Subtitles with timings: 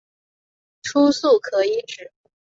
[0.81, 2.11] 初速可以指